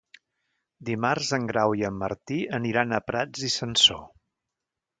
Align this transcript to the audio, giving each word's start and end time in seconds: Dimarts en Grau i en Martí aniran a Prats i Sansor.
Dimarts 0.89 1.29
en 1.37 1.45
Grau 1.51 1.75
i 1.81 1.85
en 1.91 2.01
Martí 2.05 2.39
aniran 2.61 2.97
a 2.99 3.03
Prats 3.11 3.47
i 3.49 3.53
Sansor. 3.59 4.05